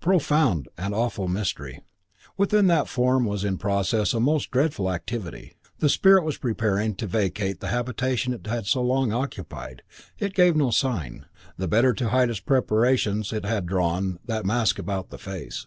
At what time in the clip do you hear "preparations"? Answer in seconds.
12.40-13.32